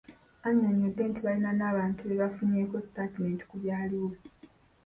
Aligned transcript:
Annyonnyodde 0.47 1.03
nti 1.09 1.19
balina 1.25 1.51
n'abantu 1.55 1.99
be 2.07 2.15
bafunyeeko 2.21 2.75
sitatimenti 2.85 3.43
ku 3.49 3.55
byaliwo. 3.61 4.09